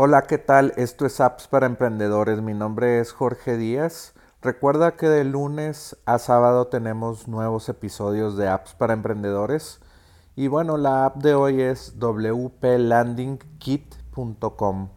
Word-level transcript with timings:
Hola, 0.00 0.28
¿qué 0.28 0.38
tal? 0.38 0.74
Esto 0.76 1.06
es 1.06 1.20
Apps 1.20 1.48
para 1.48 1.66
Emprendedores. 1.66 2.40
Mi 2.40 2.54
nombre 2.54 3.00
es 3.00 3.10
Jorge 3.10 3.56
Díaz. 3.56 4.14
Recuerda 4.40 4.94
que 4.94 5.08
de 5.08 5.24
lunes 5.24 5.96
a 6.06 6.20
sábado 6.20 6.68
tenemos 6.68 7.26
nuevos 7.26 7.68
episodios 7.68 8.36
de 8.36 8.46
Apps 8.46 8.74
para 8.74 8.92
Emprendedores. 8.92 9.80
Y 10.36 10.46
bueno, 10.46 10.76
la 10.76 11.04
app 11.04 11.16
de 11.16 11.34
hoy 11.34 11.60
es 11.60 11.94
wplandingkit.com. 11.98 14.88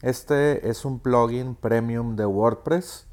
Este 0.00 0.70
es 0.70 0.86
un 0.86 1.00
plugin 1.00 1.54
premium 1.54 2.16
de 2.16 2.24
WordPress 2.24 3.08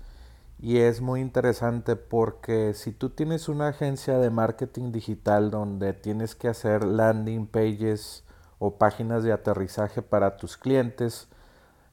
y 0.57 0.77
es 0.77 1.01
muy 1.01 1.19
interesante 1.19 1.97
porque 1.97 2.73
si 2.73 2.93
tú 2.93 3.09
tienes 3.09 3.49
una 3.49 3.67
agencia 3.67 4.19
de 4.19 4.29
marketing 4.29 4.93
digital 4.93 5.51
donde 5.51 5.91
tienes 5.91 6.35
que 6.35 6.47
hacer 6.47 6.85
landing 6.85 7.45
pages, 7.45 8.23
o 8.59 8.77
páginas 8.77 9.23
de 9.23 9.31
aterrizaje 9.31 10.01
para 10.01 10.37
tus 10.37 10.57
clientes 10.57 11.29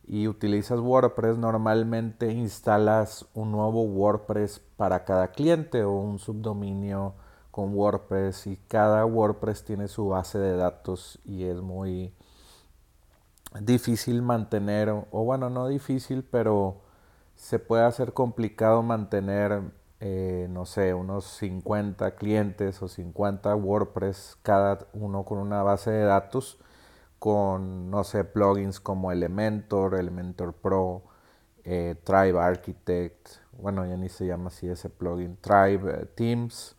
y 0.07 0.29
utilizas 0.29 0.81
WordPress, 0.81 1.39
normalmente 1.39 2.31
instalas 2.33 3.27
un 3.35 3.53
nuevo 3.53 3.83
WordPress 3.83 4.61
para 4.77 5.05
cada 5.05 5.33
cliente 5.33 5.83
o 5.83 5.93
un 5.93 6.19
subdominio 6.19 7.15
con 7.51 7.75
WordPress 7.75 8.47
y 8.47 8.57
cada 8.69 9.05
WordPress 9.07 9.65
tiene 9.65 9.89
su 9.89 10.09
base 10.09 10.39
de 10.39 10.57
datos 10.57 11.19
y 11.25 11.45
es 11.45 11.61
muy 11.61 12.13
difícil 13.61 14.23
mantener, 14.23 14.91
o 14.91 15.25
bueno, 15.25 15.49
no 15.51 15.67
difícil, 15.67 16.23
pero 16.23 16.83
se 17.35 17.59
puede 17.59 17.85
hacer 17.85 18.13
complicado 18.13 18.83
mantener 18.83 19.63
eh, 20.09 20.47
no 20.49 20.67
sé, 20.67 20.95
unos 20.95 21.25
50 21.25 22.15
clientes 22.15 22.81
o 22.81 22.87
50 22.87 23.57
WordPress, 23.57 24.39
cada 24.43 24.87
uno 24.93 25.25
con 25.25 25.39
una 25.39 25.65
base 25.65 25.91
de 25.91 26.05
datos, 26.05 26.59
con, 27.19 27.91
no 27.91 28.05
sé, 28.05 28.23
plugins 28.23 28.79
como 28.79 29.11
Elementor, 29.11 29.97
Elementor 29.97 30.53
Pro, 30.53 31.03
eh, 31.65 31.97
Tribe 32.05 32.39
Architect, 32.39 33.31
bueno, 33.61 33.85
ya 33.85 33.97
ni 33.97 34.09
se 34.09 34.27
llama 34.27 34.49
así 34.49 34.69
ese 34.69 34.91
plugin, 34.91 35.37
Tribe 35.41 36.03
eh, 36.03 36.07
Teams. 36.15 36.77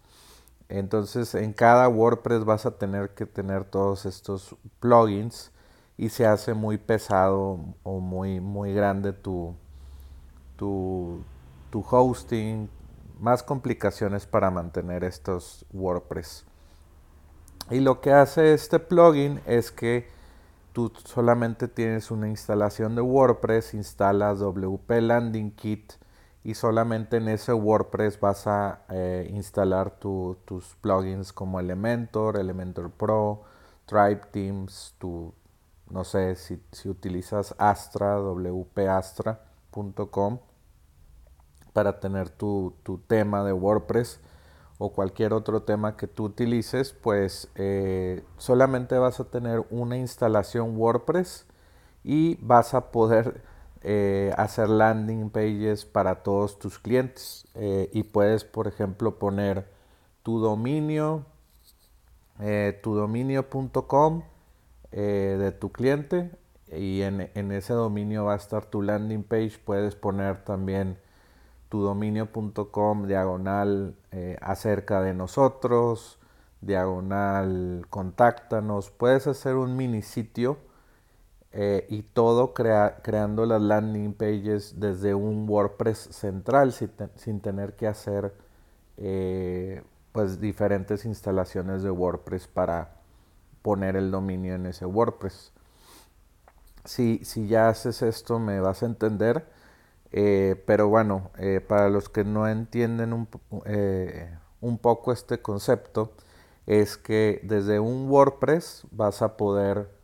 Entonces, 0.69 1.35
en 1.35 1.51
cada 1.51 1.89
WordPress 1.89 2.45
vas 2.45 2.65
a 2.65 2.77
tener 2.77 3.09
que 3.09 3.25
tener 3.25 3.65
todos 3.65 4.05
estos 4.05 4.55
plugins 4.79 5.51
y 5.97 6.09
se 6.09 6.25
hace 6.25 6.53
muy 6.53 6.77
pesado 6.77 7.59
o 7.83 7.99
muy, 7.99 8.39
muy 8.39 8.73
grande 8.73 9.11
tu, 9.11 9.53
tu, 10.55 11.23
tu 11.71 11.83
hosting, 11.89 12.69
más 13.19 13.43
complicaciones 13.43 14.25
para 14.25 14.51
mantener 14.51 15.03
estos 15.03 15.65
WordPress. 15.71 16.45
Y 17.69 17.81
lo 17.81 18.01
que 18.01 18.13
hace 18.13 18.53
este 18.53 18.79
plugin 18.79 19.41
es 19.45 19.71
que 19.71 20.07
tú 20.71 20.91
solamente 21.03 21.67
tienes 21.67 22.11
una 22.11 22.29
instalación 22.29 22.95
de 22.95 23.01
WordPress, 23.01 23.73
instalas 23.73 24.39
WP 24.39 24.89
Landing 25.01 25.51
Kit 25.51 25.93
y 26.43 26.53
solamente 26.53 27.17
en 27.17 27.27
ese 27.27 27.51
WordPress 27.51 28.19
vas 28.19 28.47
a 28.47 28.83
eh, 28.89 29.29
instalar 29.33 29.99
tus 29.99 30.75
plugins 30.79 31.33
como 31.33 31.59
Elementor, 31.59 32.39
Elementor 32.39 32.91
Pro, 32.91 33.43
Tribe 33.85 34.21
Teams, 34.31 34.95
no 35.89 36.03
sé 36.03 36.35
si, 36.35 36.61
si 36.71 36.87
utilizas 36.87 37.55
Astra, 37.57 38.21
wpastra.com 38.21 40.39
para 41.77 41.99
tener 41.99 42.31
tu, 42.31 42.73
tema 43.05 43.43
de 43.43 43.53
WordPress 43.53 44.19
o 44.79 44.93
cualquier 44.93 45.31
otro 45.31 45.61
tema 45.61 45.95
que 45.95 46.07
tú 46.07 46.23
utilices, 46.23 46.91
pues 46.91 47.51
eh, 47.53 48.23
solamente 48.37 48.97
vas 48.97 49.19
a 49.19 49.25
tener 49.25 49.63
una 49.69 49.95
instalación 49.95 50.75
WordPress 50.75 51.45
y 52.03 52.39
vas 52.41 52.73
a 52.73 52.89
poder 52.89 53.43
eh, 53.83 54.33
hacer 54.37 54.69
landing 54.69 55.29
pages 55.29 55.85
para 55.85 56.23
todos 56.23 56.57
tus 56.57 56.79
clientes. 56.79 57.45
Eh, 57.53 57.91
y 57.93 58.01
puedes, 58.01 58.43
por 58.43 58.65
ejemplo, 58.65 59.19
poner 59.19 59.69
tu 60.23 60.39
dominio, 60.39 61.27
tu 62.81 62.95
dominio.com 62.95 64.23
de 64.89 65.51
tu 65.51 65.71
cliente 65.71 66.31
y 66.75 67.03
en, 67.03 67.29
en 67.35 67.51
ese 67.51 67.73
dominio 67.73 68.25
va 68.25 68.33
a 68.33 68.37
estar 68.37 68.65
tu 68.65 68.81
landing 68.81 69.21
page. 69.21 69.59
Puedes 69.63 69.93
poner 69.93 70.43
también 70.43 70.97
tudominio.com 71.69 73.07
diagonal 73.07 73.95
eh, 74.11 74.37
acerca 74.41 75.01
de 75.01 75.13
nosotros, 75.13 76.19
diagonal 76.61 77.85
contáctanos. 77.89 78.89
Puedes 78.91 79.27
hacer 79.27 79.55
un 79.55 79.75
mini 79.75 80.01
sitio 80.01 80.57
eh, 81.51 81.85
y 81.89 82.03
todo 82.03 82.53
creando 82.53 83.45
las 83.45 83.61
landing 83.61 84.13
pages 84.13 84.79
desde 84.79 85.15
un 85.15 85.47
WordPress 85.49 85.97
central 86.11 86.71
sin, 86.71 87.39
tener 87.41 87.75
que 87.75 87.87
hacer 87.87 88.33
eh, 88.97 89.83
pues 90.11 90.39
diferentes 90.39 91.05
instalaciones 91.05 91.83
de 91.83 91.91
WordPress 91.91 92.47
para 92.47 92.95
poner 93.61 93.95
el 93.95 94.11
dominio 94.11 94.55
en 94.55 94.65
ese 94.67 94.85
WordPress. 94.85 95.51
Si, 96.85 97.19
si 97.25 97.47
ya 97.47 97.69
haces 97.69 98.01
esto 98.01 98.39
me 98.39 98.59
vas 98.61 98.83
a 98.83 98.85
entender 98.85 99.56
eh, 100.11 100.61
pero 100.65 100.87
bueno, 100.87 101.31
eh, 101.37 101.61
para 101.65 101.89
los 101.89 102.09
que 102.09 102.23
no 102.23 102.47
entienden 102.47 103.13
un, 103.13 103.27
eh, 103.65 104.37
un, 104.61 104.77
poco 104.77 105.11
este 105.11 105.41
concepto, 105.41 106.13
es 106.65 106.97
que 106.97 107.41
desde 107.43 107.79
un 107.79 108.09
WordPress 108.09 108.85
vas 108.91 109.21
a 109.21 109.37
poder 109.37 109.95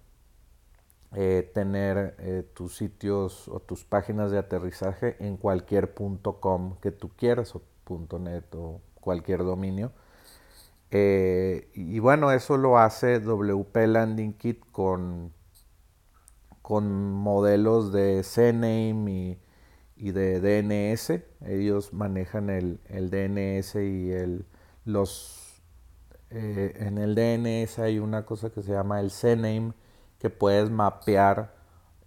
tener 1.53 2.49
tus 2.55 2.75
sitios 2.75 3.47
o 3.47 3.59
tus 3.59 3.83
páginas 3.83 4.31
de 4.31 4.39
aterrizaje 4.39 5.15
en 5.19 5.37
cualquier 5.37 5.93
.com 5.93 6.77
que 6.81 6.89
tú 6.89 7.09
quieras 7.15 7.55
o 7.55 7.61
.net 8.19 8.45
o 8.55 8.81
cualquier 8.99 9.43
dominio. 9.43 9.91
y 10.89 11.99
bueno, 11.99 12.31
eso 12.31 12.57
lo 12.57 12.79
hace 12.79 13.19
WP 13.19 13.75
Landing 13.87 14.33
Kit 14.33 14.63
con, 14.71 15.33
con 16.63 17.13
modelos 17.13 17.91
de 17.91 18.23
CNAME 18.23 19.11
y 19.11 19.39
y 20.03 20.11
de 20.11 20.41
DNS. 20.41 21.23
Ellos 21.45 21.93
manejan 21.93 22.49
el, 22.49 22.81
DNS 22.89 23.75
y 23.75 24.11
el, 24.11 24.45
los... 24.83 25.61
Eh, 26.29 26.73
en 26.77 26.97
el 26.97 27.15
DNS 27.15 27.79
hay 27.79 27.99
una 27.99 28.25
cosa 28.25 28.49
que 28.49 28.61
se 28.63 28.73
llama 28.73 28.99
el 28.99 29.11
CNAME 29.11 29.71
que 30.19 30.29
puedes 30.29 30.69
mapear 30.69 31.55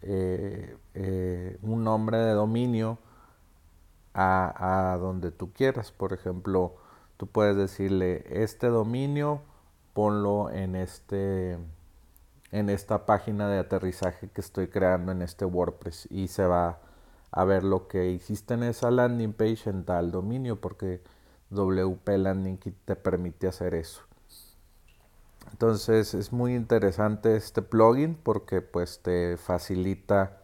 eh, 0.02 0.76
eh, 0.92 1.58
un 1.62 1.84
nombre 1.84 2.18
de 2.18 2.32
dominio 2.32 2.98
a, 4.12 4.92
a, 4.92 4.98
donde 4.98 5.30
tú 5.30 5.54
quieras. 5.54 5.90
Por 5.90 6.12
ejemplo, 6.12 6.76
tú 7.16 7.28
puedes 7.28 7.56
decirle 7.56 8.26
este 8.28 8.66
dominio, 8.66 9.40
ponlo 9.94 10.50
en 10.50 10.76
este 10.76 11.56
en 12.52 12.68
esta 12.68 13.06
página 13.06 13.48
de 13.48 13.58
aterrizaje 13.58 14.28
que 14.28 14.40
estoy 14.42 14.68
creando 14.68 15.12
en 15.12 15.22
este 15.22 15.46
WordPress 15.46 16.08
y 16.10 16.28
se 16.28 16.44
va 16.46 16.80
a 17.30 17.44
ver 17.44 17.64
lo 17.64 17.88
que 17.88 18.10
hiciste 18.10 18.54
en 18.54 18.62
esa 18.62 18.90
landing 18.90 19.32
page 19.32 19.70
en 19.70 19.84
tal 19.84 20.10
dominio 20.10 20.60
porque 20.60 21.02
WP 21.50 22.08
Landing 22.18 22.58
te 22.84 22.96
permite 22.96 23.46
hacer 23.46 23.74
eso. 23.74 24.02
Entonces 25.52 26.14
es 26.14 26.32
muy 26.32 26.54
interesante 26.54 27.36
este 27.36 27.62
plugin 27.62 28.14
porque 28.14 28.62
pues 28.62 29.00
te 29.00 29.36
facilita 29.36 30.42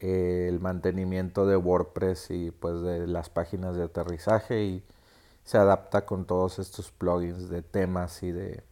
eh, 0.00 0.46
el 0.48 0.58
mantenimiento 0.58 1.46
de 1.46 1.56
WordPress 1.56 2.30
y 2.30 2.50
pues 2.50 2.80
de 2.82 3.06
las 3.06 3.28
páginas 3.30 3.76
de 3.76 3.84
aterrizaje 3.84 4.64
y 4.64 4.84
se 5.44 5.58
adapta 5.58 6.06
con 6.06 6.24
todos 6.24 6.58
estos 6.58 6.90
plugins 6.90 7.48
de 7.50 7.62
temas 7.62 8.22
y 8.22 8.32
de 8.32 8.64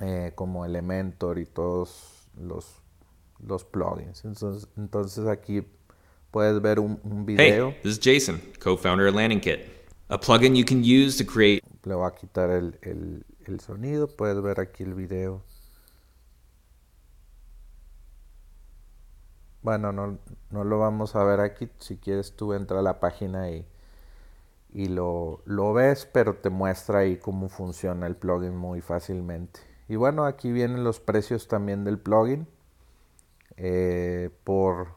eh, 0.00 0.32
como 0.36 0.64
Elementor 0.64 1.38
y 1.38 1.46
todos 1.46 2.28
los, 2.38 2.80
los 3.46 3.64
plugins. 3.64 4.24
Entonces, 4.24 4.68
entonces 4.76 5.26
aquí 5.26 5.62
Puedes 6.30 6.60
ver 6.60 6.78
un, 6.78 7.00
un 7.04 7.24
video. 7.24 7.70
Hey, 7.70 7.80
this 7.82 7.92
is 7.92 8.00
Jason, 8.00 8.40
co-founder 8.60 9.08
of 9.08 9.14
Landing 9.14 9.40
Kit, 9.40 9.60
a 10.10 10.18
plugin 10.18 10.54
you 10.54 10.64
can 10.64 10.84
use 10.84 11.16
to 11.16 11.24
create. 11.24 11.62
Le 11.84 11.94
voy 11.94 12.06
a 12.06 12.14
quitar 12.14 12.50
el, 12.50 12.78
el, 12.82 13.24
el 13.46 13.60
sonido. 13.60 14.08
Puedes 14.08 14.42
ver 14.42 14.60
aquí 14.60 14.82
el 14.82 14.92
video. 14.92 15.42
Bueno, 19.62 19.90
no, 19.90 20.18
no, 20.50 20.64
lo 20.64 20.78
vamos 20.78 21.16
a 21.16 21.24
ver 21.24 21.40
aquí. 21.40 21.70
Si 21.78 21.96
quieres 21.96 22.36
tú 22.36 22.52
entra 22.52 22.80
a 22.80 22.82
la 22.82 23.00
página 23.00 23.50
y, 23.50 23.66
y 24.74 24.88
lo, 24.88 25.40
lo, 25.46 25.72
ves, 25.72 26.06
pero 26.12 26.34
te 26.34 26.50
muestra 26.50 27.00
ahí 27.00 27.16
cómo 27.16 27.48
funciona 27.48 28.06
el 28.06 28.16
plugin 28.16 28.54
muy 28.54 28.82
fácilmente. 28.82 29.60
Y 29.88 29.96
bueno, 29.96 30.26
aquí 30.26 30.52
vienen 30.52 30.84
los 30.84 31.00
precios 31.00 31.48
también 31.48 31.84
del 31.84 31.98
plugin. 31.98 32.46
Eh, 33.58 34.30
por 34.44 34.96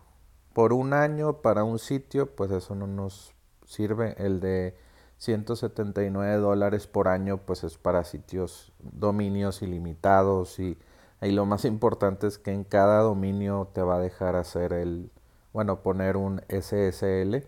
por 0.53 0.73
un 0.73 0.93
año 0.93 1.41
para 1.41 1.63
un 1.63 1.79
sitio, 1.79 2.35
pues 2.35 2.51
eso 2.51 2.75
no 2.75 2.87
nos 2.87 3.33
sirve. 3.65 4.15
El 4.17 4.39
de 4.39 4.75
179 5.17 6.35
dólares 6.37 6.87
por 6.87 7.07
año, 7.07 7.37
pues 7.37 7.63
es 7.63 7.77
para 7.77 8.03
sitios, 8.03 8.73
dominios 8.79 9.61
ilimitados 9.61 10.59
y 10.59 10.77
Ahí 11.21 11.31
lo 11.31 11.45
más 11.45 11.65
importante 11.65 12.27
es 12.27 12.37
que 12.37 12.51
en 12.51 12.63
cada 12.65 13.01
dominio 13.01 13.69
te 13.73 13.81
va 13.81 13.95
a 13.95 13.99
dejar 13.99 14.35
hacer 14.35 14.73
el, 14.73 15.11
bueno, 15.53 15.81
poner 15.81 16.17
un 16.17 16.41
SSL. 16.49 17.45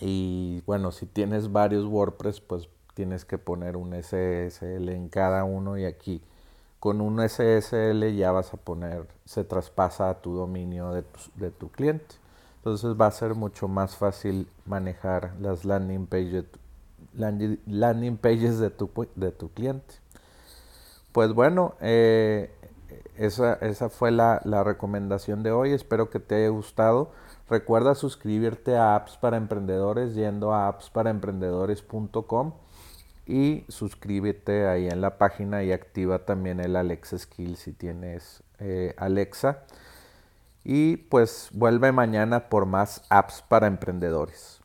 Y 0.00 0.62
bueno, 0.66 0.92
si 0.92 1.06
tienes 1.06 1.50
varios 1.50 1.86
WordPress, 1.86 2.40
pues 2.40 2.68
tienes 2.94 3.24
que 3.24 3.38
poner 3.38 3.76
un 3.76 3.94
SSL 3.94 4.88
en 4.90 5.08
cada 5.08 5.44
uno 5.44 5.78
y 5.78 5.84
aquí 5.84 6.22
con 6.84 7.00
un 7.00 7.18
SSL 7.26 8.14
ya 8.14 8.30
vas 8.30 8.52
a 8.52 8.58
poner, 8.58 9.06
se 9.24 9.42
traspasa 9.42 10.10
a 10.10 10.20
tu 10.20 10.34
dominio 10.34 10.92
de 10.92 11.50
tu, 11.50 11.70
cliente. 11.70 12.16
Entonces 12.58 12.94
va 13.00 13.06
a 13.06 13.10
ser 13.10 13.34
mucho 13.34 13.68
más 13.68 13.96
fácil 13.96 14.50
manejar 14.66 15.32
las 15.40 15.64
landing 15.64 16.06
pages, 16.06 16.44
de 18.58 18.68
tu 18.68 19.48
cliente. 19.54 19.94
Pues 21.12 21.32
bueno, 21.32 21.74
eh, 21.80 22.54
esa, 23.16 23.54
esa, 23.62 23.88
fue 23.88 24.10
la, 24.10 24.42
la 24.44 24.62
recomendación 24.62 25.42
de 25.42 25.52
hoy. 25.52 25.72
Espero 25.72 26.10
que 26.10 26.20
te 26.20 26.34
haya 26.34 26.48
gustado. 26.50 27.12
Recuerda 27.48 27.94
suscribirte 27.94 28.76
a 28.76 28.94
Apps 28.94 29.16
para 29.16 29.38
Emprendedores 29.38 30.14
yendo 30.14 30.52
a 30.52 30.68
appsparaemprendedores.com 30.68 32.52
y 33.26 33.64
suscríbete 33.68 34.66
ahí 34.68 34.88
en 34.88 35.00
la 35.00 35.18
página 35.18 35.62
y 35.62 35.72
activa 35.72 36.20
también 36.26 36.60
el 36.60 36.76
Alexa 36.76 37.18
Skill 37.18 37.56
si 37.56 37.72
tienes 37.72 38.42
eh, 38.58 38.94
Alexa. 38.96 39.64
Y 40.62 40.96
pues 40.96 41.50
vuelve 41.52 41.92
mañana 41.92 42.48
por 42.48 42.66
más 42.66 43.04
apps 43.10 43.42
para 43.46 43.66
emprendedores. 43.66 44.63